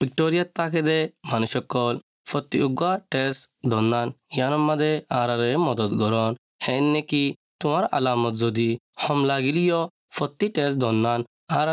[0.00, 0.98] ভিক্টৰিয়াত তাকে দে
[1.28, 1.94] মানুহসকল
[2.28, 3.34] ফটি উগা তেজ
[3.70, 5.30] দন্দান ইয়ানৰ মাদে আৰ
[5.60, 6.32] মদত গৰণ
[6.64, 7.24] হেন নেকি
[7.60, 8.68] তোমাৰ আলামত যদি
[9.02, 9.78] হম লাগিলিঅ
[10.16, 11.20] ফটি তেজ দন্দান
[11.54, 11.70] আৰ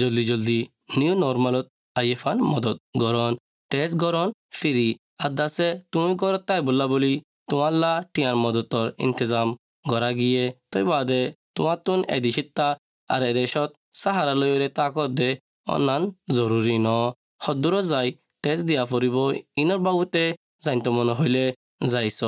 [0.00, 0.58] জলদি জলদি
[0.96, 1.66] নিউ নৰ্মেলত
[1.96, 3.32] আই এফ মদত গৰণ
[3.70, 4.88] তেজ গৰণ ফিৰি
[5.24, 7.12] আদাছে তুমি ঘৰত তাই বোলা বুলি
[7.48, 9.48] তোমাৰ লা টিয়াৰ মদতৰ ইন্তজাম
[9.86, 11.20] গৰাকীয়ে তই বাদে
[11.56, 12.68] তোমাৰ তোন এদিশিতা
[13.10, 13.70] আৰে দেশত
[14.00, 15.30] চাহাৰালৈৰে তাকত দে
[15.70, 16.02] অনান
[16.34, 16.88] জৰুৰী ন
[17.44, 18.08] সদূৰ যাই
[18.44, 19.16] তেজ দিয়া পৰিব।
[19.62, 20.24] ইনৰ বাবুতে
[20.64, 21.44] জানিত মন হ'লে
[21.92, 22.20] যাইছ।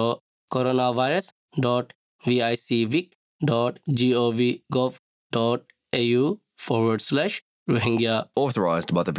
[0.50, 1.27] Corona virus
[1.60, 1.86] dot
[2.22, 3.06] V I C vic
[3.41, 4.92] dot G O' V gov
[5.32, 5.60] dot
[5.92, 6.24] A U
[6.64, 7.32] forward slash
[7.70, 9.12] Rohingya authorized by the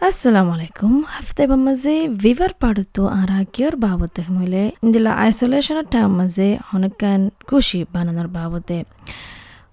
[0.00, 3.30] আসসালামু আলাইকুম হাফতে মাঝে ভিভার পাড়তো আর
[3.76, 8.76] বাবতে হইলে ইন্দিলা আইসোলেশনের টাইম মাঝে অনেকান খুশি বানানোর বাবতে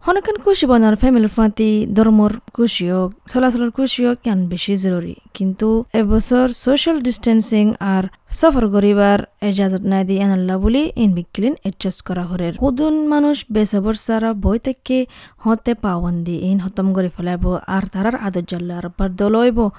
[0.03, 5.85] হনকান খুশি বনার ফ্যামিলির ফাঁতি ধর্মর খুশি হোক চলাচলের খুশি হোক কেন বেশি জরুরি কিন্তু
[5.93, 12.23] এবছর সোশ্যাল ডিস্টেন্সিং আর সফর করিবার এজাজত নাই দিয়ে আনাল্লা বলি ইন বিক্লিন এডজাস্ট করা
[12.23, 15.05] হরের হুদুন মানুষ বেসবর সারা বই থেকে
[15.37, 19.69] হতে পাওয়ান্দি ইন হতম করে ফেলাইব আর তারার আদর জাল্লা আর বার দলইব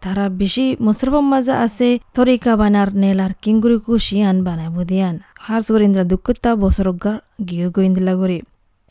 [0.00, 6.04] তারা বেশি মুসরফম মাজা আছে তরিকা বানার নেলার কিংগুরি কুশি আন বানাইব দিয়ান। হার গরিন্দ্রা
[6.04, 6.86] দুঃখতা বছর
[7.48, 8.38] গিয়ে গোয়েন্দিলা গরি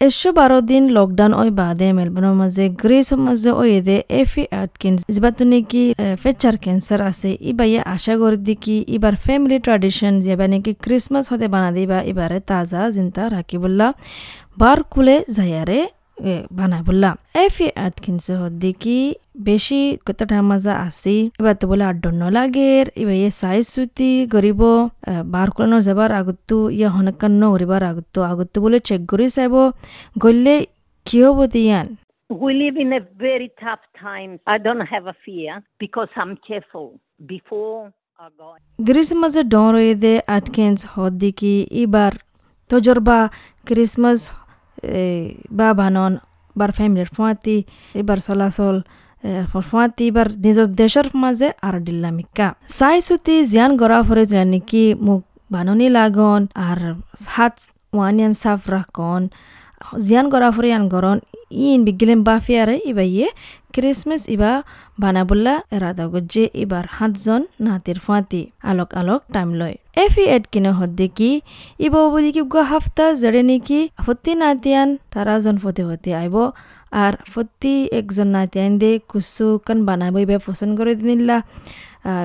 [0.01, 5.43] এশো বারো দিন লকডাউন ওই বাদে মেলবোর্নের মাঝে গ্রেস মাঝে ওই দে এফি আটকিনস যেবাতো
[5.51, 5.83] নাকি
[6.23, 11.69] ফেচার ক্যান্সার আছে ইবাইয়ে আশা করি দেখি ইবার ফ্যামিলি ট্রাডিশন যেবা নাকি ক্রিসমাস হতে বানা
[11.77, 13.87] দিবা এবারে তাজা চিন্তা রাখি বললা
[14.57, 15.79] বার কুলে যাইয়ারে
[16.51, 18.27] বানাই বললাম এফি আটকিনস
[18.59, 18.99] দেখি
[19.39, 24.61] বেশি কতটা মজা আছে এবার তো বলে আড্ড লাগের এবার ইয়ে সাইজ সুতি গরিব
[25.33, 29.55] বার কুলানো যাবার আগতো ইয়া হনকান্ন গরিবার আগতো আগতো বলে চেক করি চাইব
[30.19, 30.55] গলে
[31.07, 31.89] কি হব দিয়ান
[32.29, 34.31] We live in a very tough time.
[34.45, 36.87] I don't have a fear because I'm careful.
[37.25, 37.79] Before
[39.21, 42.13] মাঝে ডর দে আটকেন্স হদ দেখি এবার
[42.69, 43.19] তজরবা
[43.65, 44.19] ক্রিসমাস
[45.51, 46.11] বা বানন
[46.55, 47.57] বার ফ্যামিলির ফুঁয়াতি
[47.95, 48.75] এবার চলাচল
[49.63, 52.47] ফুঁয়াতি এবার নিজের দেশের মাঝে আর ডিল্লামিকা
[52.77, 56.79] চাই চুতি জিয়ান গড়া ফরে নেকি মোক বাননি লাগন আর
[57.27, 57.55] হাত
[57.93, 59.21] ওয়ানিয়ান সাফ রাখন
[59.99, 61.17] জিয়ান গড়া ফরে আন গরন
[61.51, 63.27] ইন বিগিলেন বাফিয়ারে ইবাইয়ে
[63.73, 64.51] ক্রিসমাস ইবা
[64.97, 71.07] বানাবুল্লা রাধা গুজ্জে ইবার হাতজন নাতির ফাঁতি আলোক আলোক টাইম লয় এফি এড কিন হদ্দে
[71.17, 71.31] কি
[71.79, 76.35] ইব বলি কি গো হাফতা জড়ে নাকি ফতি নাতিয়ান তারা জন ফতে ফতি আইব
[76.95, 81.37] আর ফতি একজন নাতিয়ান দে কুসু কান বানাবই বে পছন্দ করে দিনিল্লা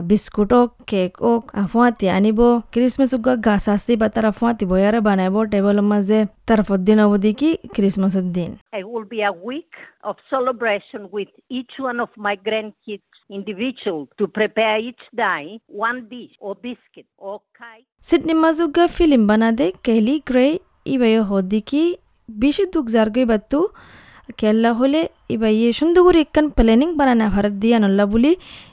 [0.02, 1.42] বিস্কুট হোক কেক হোক
[1.72, 2.40] ফুয়াতি আনিব
[2.72, 3.12] ক্রিসমাস
[3.46, 6.18] গাছ আসতে বা তারা ফুয়াতি বয়ারে বানাইব টেবলের মাঝে
[6.48, 9.74] তারপর দিন অবধি কি ক্রিসমাসের দিন It will be a week
[10.04, 15.44] of celebration with each one of my grandkids individual to prepare each day
[15.86, 17.86] one dish or biscuit or cake.
[18.04, 20.46] Sydney মাজুগা film বানাদে কেলি গ্রে
[20.86, 21.82] ইবাই হদি কি
[22.28, 23.60] বেশি দুঃখ জার্গে বাতু
[24.40, 25.00] কেল্লা হলে
[25.34, 28.32] এবার ইয়ে সুন্দর করে একখান প্ল্যানিং বানানা ভারত দিয়া নল্লা বলি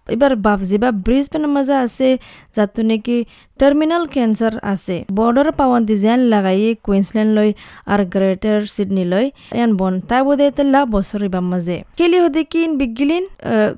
[0.10, 2.10] এবার বাপজি বা ব্রিসবেন মাজা আছে
[2.56, 3.16] যাতো নাকি
[3.60, 7.52] টার্মিনাল ক্যান্সার আছে বর্ডার পাওয়ান ডিজাইন লাগাই কুইন্সল্যান্ড লয়
[7.92, 12.70] আর গ্রেটার সিডনি লয় এন বন তাই বোধে লাভ বছর এবার মাঝে কেলি হতে কিন
[12.80, 13.24] বিগিলিন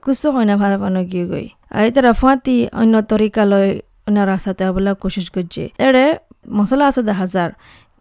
[0.04, 3.72] কুসো হয় না ভাড়া পানো গিয়ে গই আর তারা ফাঁতি অন্য তরিকা লয়
[4.08, 6.06] অন্য রাস্তাতে বলা কোশিশ করছে এড়ে
[6.58, 7.50] মশলা আছে দা হাজার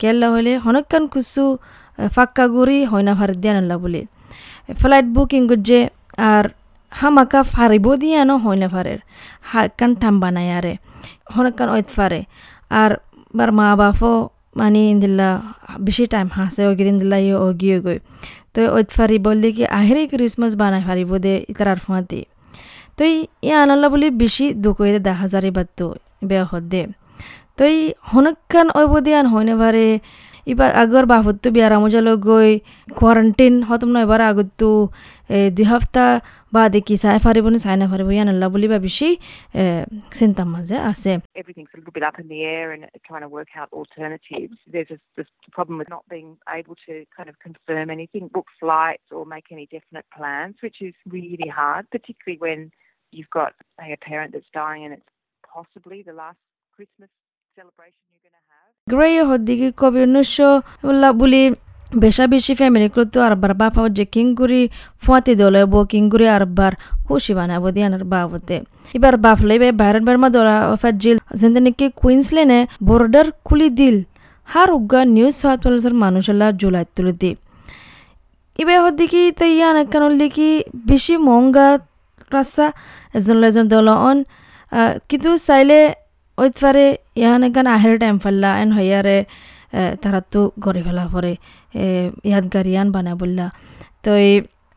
[0.00, 1.44] কেল্লা হলে হনকান কুসু
[2.08, 4.00] ফাক্কা গুড়ি হয় না ভারত দিয়া নাল্লা বলে
[4.80, 5.78] ফ্লাইট বুকিং করছে
[6.30, 6.44] আর
[6.92, 9.00] হামাকা ফারিব দিয়ানো হয় না ফারের
[9.42, 10.74] হাকান ঠাম বানায় আরে
[11.34, 12.20] হনকান ঐত ফারে
[12.72, 12.90] আর
[13.34, 14.14] বার মা বাপও
[14.56, 15.28] মানে দিল্লা
[15.80, 17.98] বেশি টাইম হাসে ওই দিন দিল্লা ইয়ে গিয়ে গই
[18.54, 22.20] তো ঐত ফারি বললে কি আহেরে ক্রিসমাস বানাই ফারিব দে ইতার ফাঁতি
[22.96, 23.02] তো
[23.42, 25.86] ইয়া আনাল্লা বলি বেশি দুঃখ হয়ে দা হাজারে বাদ তো
[26.28, 26.82] বেয়া হদ দে
[27.58, 27.64] তো
[28.10, 29.86] হনকান ওই বদিয়ান হয় না পারে
[30.51, 32.51] এবার আগর বাহত্তু বিয়ার আমজালো গই
[32.99, 34.69] কোয়ারেন্টিন হতম নয় এবার আগতো
[35.57, 36.09] দুই সপ্তাহ
[36.53, 39.07] বা দেখি চাই ফারিব না চাই না ফারিব ইয়ান আল্লাহ বলি ভাবিছি
[40.19, 41.11] চিন্তার মাঝে আছে
[41.41, 44.55] everything's a little bit up in the air and trying to work out alternatives.
[44.73, 49.07] There's a, this problem with not being able to kind of confirm anything, book flights
[49.11, 52.71] or make any definite plans, which is really hard, particularly when
[53.11, 55.09] you've got say, a parent that's dying and it's
[55.55, 56.39] possibly the last
[56.75, 57.09] Christmas
[57.55, 58.50] celebration you're going to have.
[58.86, 60.48] Grey হদ্দিকে কবির উনিশশো
[61.20, 61.42] বলি
[62.02, 64.62] বেশা বেশি family করতো আরবার বাপ যে কিংগুড়ি
[65.02, 66.72] ফুয়াতি দলব কিংগুড়ি আরবার
[67.06, 68.56] খুশি বানাবো দিয়ানার বাবতে।
[68.96, 73.96] এবার বাপ লইবে বাইরের বেরমা দরা ফাজিল যেন নাকি কুইন্সল্যান্ডে বর্ডার খুলি দিল।
[74.48, 77.30] হার উগা নিউ সাউথ ওয়েলসের মানুষেলা জুলাই তুলে দি
[78.58, 80.50] এবার হদ্দিকি তাই ইয়ান একান দেখি
[80.90, 81.68] বেশি মহঙ্গা
[82.34, 82.66] রাস্তা।
[83.16, 84.18] এজন এজন দল অন
[85.08, 85.78] কিন্তু চাইলে
[86.38, 86.84] ওইত পারে
[87.20, 89.18] ইয়ান গান আহের টাইম ফাল্লা এন হইয়ারে
[90.02, 91.32] তারা তো গড়ে ফেলা পরে
[92.28, 93.46] ইয়াদ গাড়িয়ান বানা বললা
[94.04, 94.10] তো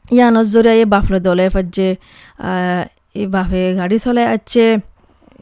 [0.05, 1.89] ইয়ানত জরিয়া এই বাফলে দলে ফাজে
[3.19, 4.65] এই বাফে গাড়ি চলাই আছে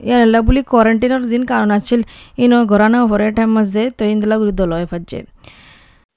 [0.07, 2.01] ইয়ানলা বুলি কোয়ারেন্টাইনের জিন কারণ আছিল
[2.43, 5.21] ইনো গরানা হরে টাইম মাঝে তো ইন্দলা গুলি Daloi ফাজে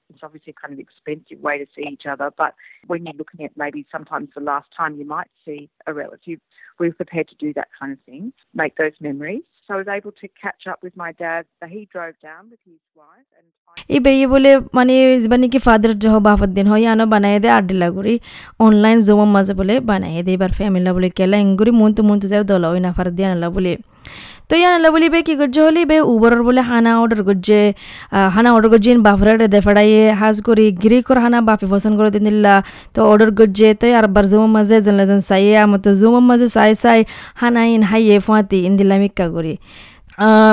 [0.09, 2.51] It's obviously kind of expensive way to see each other, but
[2.89, 6.39] when you're looking at maybe sometimes the last time you might see a relative,
[6.79, 8.23] we're prepared to do that kind of thing,
[8.61, 9.47] make those memories.
[9.69, 11.45] So I was able to catch up with my dad.
[11.59, 13.47] So he drove down with his wife and
[13.89, 14.93] ই বে বলে মানে
[15.23, 18.13] যিবানি কি father জহ বাফত দিন হয় আনো বানাই দে আডিলা গুড়ি
[18.65, 20.13] online জোম মাঝে বলে বানাই
[24.49, 27.61] তো ইয়ানলা বলি বে কি গজ্জে হলি বে উবরর বলে হানা অর্ডার গজ্জে
[28.35, 32.55] হানা অর্ডার গজ্জে বাফরারে দেফাড়াইয়ে হাজ করি গিরি কর হানা বাফি পছন্দ করে দিন দিল্লা
[32.95, 36.47] তো অর্ডার গজ্জে তো আর বার জুম মাঝে জানলা জান সাইয়ে আমার তো জুম মাঝে
[36.55, 36.99] সাই সাই
[37.35, 39.53] হানা ইন হাইয়ে ফুয়াতি ইন দিল্লা মিক্কা করি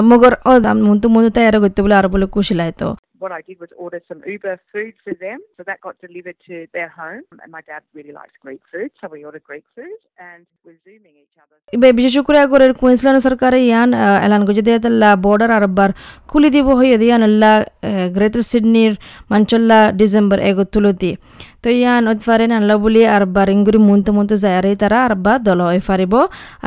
[0.09, 2.89] মগর ও দাম মুন্তু তাই তৈরি করতে বলে আর বলে কুশিলাই তো
[3.25, 5.38] what I did was order some Uber food for them.
[5.56, 7.25] So that got delivered to their home.
[7.43, 8.91] And my dad really likes Greek food.
[9.00, 11.56] So we ordered Greek food and we're zooming each other.
[12.00, 13.91] বিশেষ করে আগরের Queensland সরকারে ইয়ান
[14.26, 15.91] এলান গজে দিয়ে তাল্লা border আরবার
[16.31, 17.55] খুলি দিব হইয়া দিয়ান আল্লাহ
[18.17, 18.93] greater সিডনির
[19.32, 21.11] মাঞ্চল্লা December এগো তুলতি
[21.64, 26.14] তো ইয়ান ওতফারে আনলা বলি আরবার ইঙ্গুরি মুন্ত মুন্ত যায়ারে তারা আরবা দল হয়ে ফারিব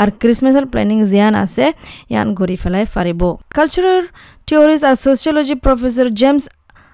[0.02, 1.66] আর ক্রিসমাসের প্ল্যানিং জিয়ান আছে
[2.12, 3.22] ইয়ান ঘুরি ফেলাই ফারিব
[3.56, 4.06] কালচারাল
[4.48, 6.44] theorist আর sociology professor James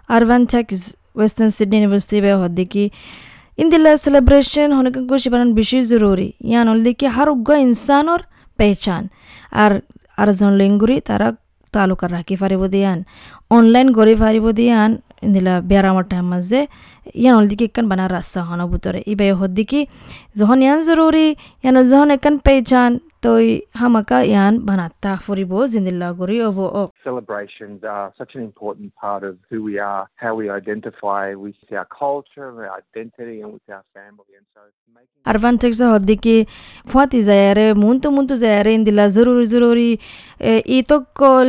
[0.10, 0.84] Arvantakis
[1.16, 2.84] Western Sydney University বে হদ্দিকি
[3.58, 8.22] ইন্দিল্লা সেলিব্রেশন হনকে খুশি বানান বেশি জরুরি ইয়ান হল দেখি হার উগ্র ইনসানর
[8.60, 9.04] পেহচান
[9.64, 9.72] আর
[10.18, 11.28] আর জন লিঙ্গুরি তারা
[11.74, 13.00] তালুকার রাখি ফারিব দিয়ান
[13.58, 14.90] অনলাইন গড়ি ফারিব দিয়ান
[15.26, 16.62] ইন্দিলা বেড়ামার টাইম মাঝে
[17.22, 19.82] ইয়ান হল দিকে একান বানার রাস্তা হন বুতরে ইবে হদ্দিকি
[20.40, 21.28] যখন ইয়ান জরুরি
[21.64, 22.92] ইয়ান যখন একান পেহচান
[23.24, 23.46] তোই
[23.80, 29.34] হামাকা ইয়ান বানাতা ফুরিব জিন্দিল্লা গড়ি অব ওক Celebrations are such an important part of
[29.50, 34.32] who we are, how we identify with our culture, our identity, and with our family.
[34.40, 34.62] And so,
[34.96, 36.36] making আরবান টেক্সা হদ্দিকি
[36.90, 39.90] ফুয়াতি যায়ারে মুন্তু মুন্তু যায়ারে ইন্দিলা জরুরি জরুরি
[40.76, 41.48] ই তকল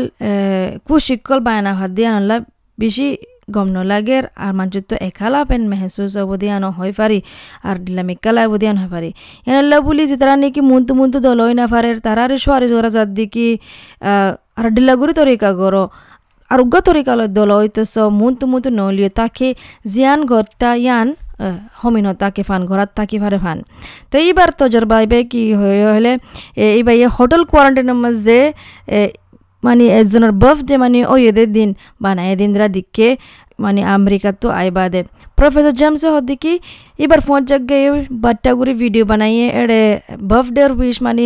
[0.88, 2.38] কুশিকল বায়না হদ্দিয়ান আল্লাহ
[3.50, 7.22] গম নলাগের আর মানুষ তো একালা পেন মেহসুস অবদিয়ানো হয় পারি
[7.62, 9.12] আর ডিলামিকালা অবদিয়ান হয় পারি
[9.46, 13.58] এনাল্লা বলি যে তারা নাকি মুন্তু মুন্তু দলই না পারে তারারে সোয়ারি জোরা যার দিকি
[14.56, 15.88] আর ডিলাগুড়ি তরিকা গরো
[16.50, 19.54] আর উগ্র তরিকা দল হইতেছ মুন্তু মুন্তু নলিও তাকে
[19.86, 21.08] জিয়ান গত্তা ইয়ান
[21.84, 23.62] হমিনতাকে ফান ঘরাত থাকি ফারে ফান।
[24.10, 26.18] তো এইবার তজরবা এবে কি হলে
[26.56, 28.52] এইবার হোটেল কোয়ারেন্টাইনের মাঝে
[29.64, 31.68] মানে একজনের বার্থডে মানে ওই এদের দিন
[32.00, 33.08] বানায় দিনরা দিকে
[33.58, 35.00] মানে আমেরিকা তো আইবা দে
[35.36, 36.52] প্রফেসর জেমসে হদ্দিকি
[36.98, 37.86] এবার ফোন জায়গায়
[38.24, 39.82] বাট্টা করে ভিডিও বানাইয়ে এড়ে
[40.30, 41.24] বার্থডের উইশ মানে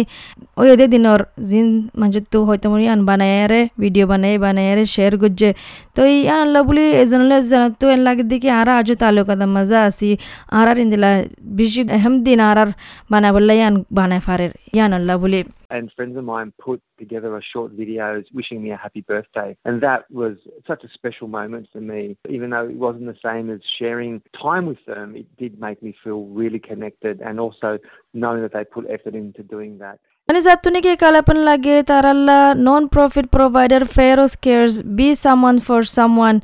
[0.61, 1.69] ওই এদের দিনর জিন
[2.00, 5.49] মানে তো হয়তো মনে আন বানায় রে ভিডিও বানাই বানায় রে শেয়ার করছে
[5.97, 7.37] তো এই আনলা বলি এজনলে
[7.81, 10.11] তো এন লাগে দেখি আর আজও তালুকাদা মজা আসি
[10.59, 11.11] আর আর ইন্দিলা
[11.59, 12.71] বেশি এহম দিন আর আর
[13.12, 15.41] বানাই বললে ইয়ান বানায় ফারের ইয়ান আল্লাহ বলি
[15.71, 19.56] and friends of mine put together a short video wishing me a happy birthday.
[19.64, 20.37] And that was
[20.67, 22.17] such a special moment for me.
[22.29, 25.94] Even though it wasn't the same as sharing time with them, it did make me
[26.02, 27.78] feel really connected and also
[28.14, 29.99] knowing that they put effort into doing that.
[30.30, 31.76] মানে জাতুনিকে কালাপন লাগে?
[31.90, 36.37] তারাল্লা non profit provider Feros Care be someone for someone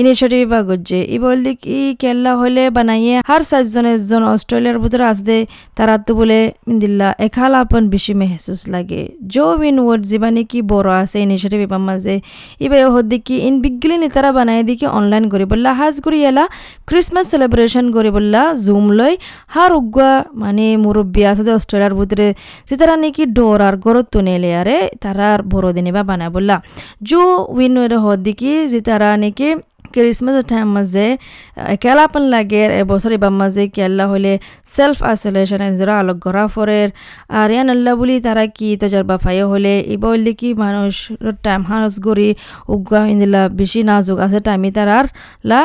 [0.00, 5.38] initiative বা গজ্জে ই বলদি ই কেল্লা হলে বানাইয়ে হার সাতজন একজন অস্ট্রেলিয়ার ভিতরে আসদে
[5.78, 6.40] তারা তো বলে
[6.80, 9.02] দিল্লা একালাপন বেশি মেহসুস লাগে।
[9.34, 12.14] জো উইন ওয়ার্ড জীবানি কি বড় আছে ইনিশিয়েটিভ এবার মাঝে?
[12.64, 16.44] ইবে হদ্দি কি ইন বিগলি নিতারা বানাই দিকে অনলাইন করি বললা, হাজ করি এলা
[16.88, 19.12] ক্রিসমাস সেলিব্রেশন করি বললা, জুম লই
[19.54, 22.26] হার উগুয়া মানে মুরব্বী আছে অস্ট্রেলিয়ার ভিতরে,
[22.68, 26.56] যে তারা নাকি ডোর আর গরত তুনেলে আরে তারা বড়দিনে বা বানা বললা
[27.02, 29.48] জো উইন হদ্দিকি যে তারা নাকি
[29.94, 31.06] ক্রিসমাসের টাইম মাঝে
[31.74, 34.32] একেলাপন লাগে এবছর এবার মাঝে কেল্লা হলে
[34.68, 36.88] সেলফ আইসোলেশন নিজেরা আলোক গড়া ফরের
[37.30, 40.94] আর ইয়ান আল্লাহ বলি তারা কি তজরবা ফাইও হলে এবার হলে কি মানুষ
[41.42, 42.28] টাইম হাঁস গড়ি
[42.68, 45.06] উগা ইন্দিলা বেশি নাজুক আছে টাইমই তারার
[45.44, 45.60] লা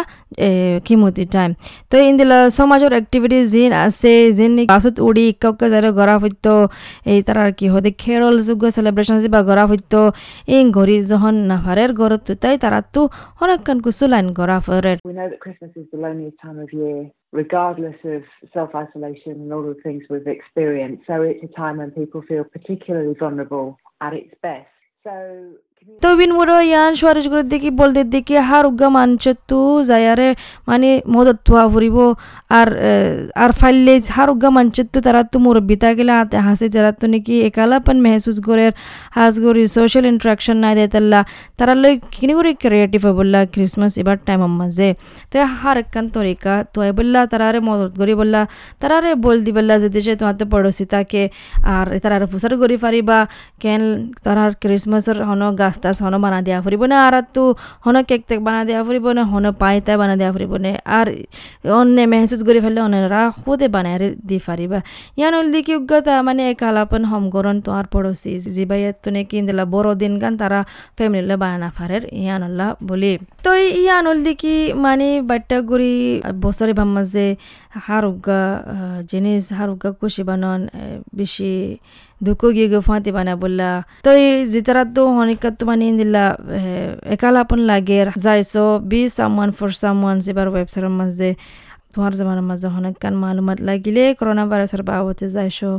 [0.85, 1.51] কিমতি টাইম
[1.91, 6.53] তো ইন্দিলা সমাজের অ্যাক্টিভিটি জিন আছে জিন গাছত উড়ি ইকাউকে যারা গড়া হইতো
[7.11, 9.99] এই তারার কি হতে খেরল যুগ সেলিব্রেশন বা গড়া হইতো
[10.55, 13.01] এই ঘড়ি যখন নাফারের গড়ত তাই তারা তো
[13.43, 16.99] অনেকক্ষণ কুসুলাইন গড়া ফরের We know that Christmas is the loneliest time of year,
[17.33, 18.21] regardless of
[18.53, 21.01] self isolation and all the things we've experienced.
[21.07, 23.67] So it's a time when people feel particularly vulnerable
[24.01, 24.73] at its best.
[25.05, 25.13] So
[26.01, 29.59] তো বিন বড় ইয়ান সুয়ারিশ করে দেখি বলতে দেখি হার উগা মানছে তু
[29.89, 30.29] যায়ারে
[30.69, 31.97] মানে মদত থোয়া ফুরিব।
[32.59, 32.69] আর
[33.43, 37.35] আর ফাইলে হার উগা মানছে তু তারা তো মুরব্বিতা গেলে হাতে হাসি যারা তো নাকি
[37.47, 38.67] একালাপন মেহসুস করে
[39.17, 41.19] হাস করি সোশ্যাল ইন্টারাকশন নাই দেয় তাল্লা।
[41.59, 44.89] তারা লই কিনি করে ক্রিয়েটিভ বললা ক্রিসমাস এবার টাইম মাঝে।
[45.31, 48.41] তো হার একখান তরিকা, তো এ বললা তারারে মদত করি বললা
[48.81, 51.23] তারারে বল দি বললা যে দেশে তোমাতে পড়োসি তাকে।
[51.75, 53.17] আর তারারে প্রচার করি পারিবা,
[53.63, 53.81] কেন
[54.25, 56.97] তারার ক্রিসমাসের হন গাছ টাছ হন বানা দিয়া ফুরিব না?
[57.07, 57.43] আর তো
[57.85, 59.23] হন কেক টেক বানা দিয়া ফুরিব না?
[59.31, 60.71] হন পাই তাই বানা দিয়া ফুরিব না?
[60.97, 61.07] আর
[61.79, 63.95] অন্য মেহসুস করে ফেললে অন্যরা খুদে বানাই
[64.29, 64.79] দি পারিবা
[65.19, 69.89] ইয়ান হল দেখি উগ্গতা মানে এক আলাপন হমগরণ তোমার পড়োসি জিবাইয়াত তো নাকি দিলা বড়
[70.01, 70.59] দিন গান তারা
[70.97, 73.13] ফ্যামিলিলে বানানা ফারের ইয়ান হল্লা বলি।
[73.45, 73.51] তো
[73.83, 75.93] ইয়ান হল দেখি মানে বাট্টা গুড়ি
[76.43, 77.27] বছরে ভাম্মাজে
[77.85, 78.41] হারুগা
[79.11, 80.59] জিনিস হারুগা কুশি বানন
[81.19, 81.53] বেশি
[82.87, 83.69] ফাঁতি বানা বললা
[84.05, 86.25] তো এই জিতারা তো হনিকাত তো মানে দিলা
[87.13, 91.29] একালাপন লাগে যাইছো বি সামওয়ান ফর সামওয়ান এবার ওয়েবসাইটের মাঝে
[91.93, 95.69] তোমার জামানার মাঝে অনেক কান মালুমাত লাগিলে করোনা ভাইরাসের বাবদে যাইছো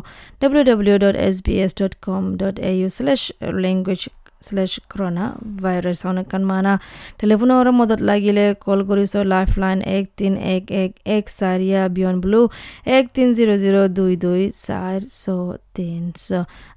[0.40, 3.22] W W dot S B S dot com dot A U slash
[3.62, 4.02] language
[4.42, 5.24] slash corona
[5.62, 6.72] virus অনেক মানা
[7.18, 12.40] টেলিফোনের মদত লাগিলে কল কৰিছ লাইফ লাইন এক তিন এক এক এক চাৰিয়া বিয়ন ব্লু
[12.96, 15.24] এক তিন জিৰ' জিৰ' দুই দুই চাৰ ছ
[15.76, 16.26] তিন ছ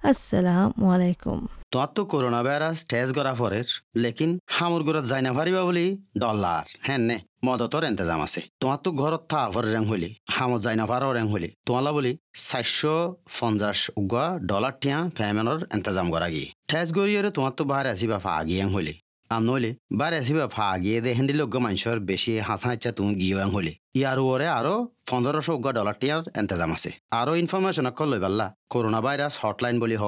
[0.09, 1.39] আসসালামু আলাইকুম।
[1.73, 3.67] তোমার তো করোনা ভাইরাস টেস্ট করা পরের,
[4.03, 5.85] লেকিন হামুর ঘরত যাই না পারিবা বলি
[6.23, 10.75] ডলার হ্যাঁ নে মদতর এন্তেজাম আছে। তোমার তো ঘরত থা ফর রেং হলি হামত যাই
[10.81, 12.11] না পারো রেং হলি তোমালা বলি,
[12.47, 12.95] চারশো
[13.37, 18.31] পঞ্চাশ উগা ডলার টিয়া পেমেন্টর এন্তেজাম করা গিয়ে। টেস্ট করিয়ে তোমার তো বাহারে আসিবা ফা
[18.41, 18.95] আগিয়ে হলি
[19.29, 20.67] আর নইলে বারে আসিবা ফা
[21.03, 24.75] দে হেন্দি লোক মানুষের বেশি হাসা ইচ্ছা তুমি গিয়ে হলি ইয়ার ওরে আরও
[25.09, 29.97] পনেরোশো উগা ডলার টিয়ার এন্তেজাম আছে। আরও ইনফরমেশন অকল লৈ পাল্লা। করোনা ভাইরাস হটলাইন বলি
[30.01, 30.03] হ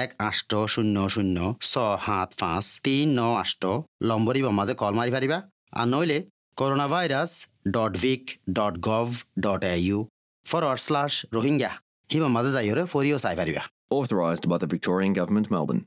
[0.00, 1.36] এক আষ্ট শূন্য শূন্য
[1.70, 1.72] ছ
[2.06, 3.62] সাত পাঁচ তিন ন আষ্ট
[4.08, 5.38] লম্বরি মাঝে কল মারি পারিবা
[5.80, 6.18] আর নইলে
[6.58, 7.30] corona virus
[7.76, 8.22] dot vic
[8.58, 9.08] dot gov
[9.44, 9.98] dot A U
[10.46, 11.70] forward slash Rohingya
[12.10, 15.82] হিমা মাঝে যাই হরে ফরিও চাই পারিবা Authorised by the Victorian Government, Melbourne.